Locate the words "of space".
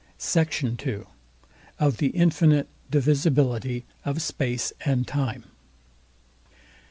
4.03-4.73